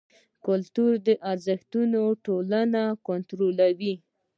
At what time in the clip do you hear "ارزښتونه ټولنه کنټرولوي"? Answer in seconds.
1.31-3.93